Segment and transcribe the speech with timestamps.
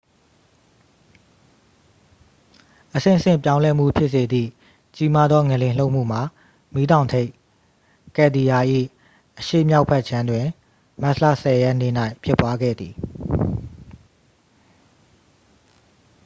[2.95, 4.49] အဆင့်ဆင့် ပြောင်းလဲမှု ဖြစ်စေသည့်
[4.95, 6.21] ကြီးမားသော ငလျင် လှုပ်မှုမှာ
[6.73, 7.29] မီးတောင်ထိပ်
[8.15, 8.59] ကယ်လ်ဒီယာ၏
[9.39, 10.45] အရှေ့မြောက်ဘက်ခြမ်းတွင်
[11.01, 11.93] မတ်လ 10 ရက်နေ့၌
[12.23, 12.93] ဖြစ်ပွားခဲ့သည်